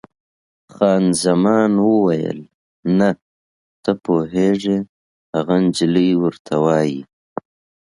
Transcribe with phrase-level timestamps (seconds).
[0.73, 2.39] خان زمان وویل:
[2.97, 3.09] نه،
[3.83, 4.77] ته پوهېږې،
[5.33, 6.99] هغه انجلۍ ورته وایي.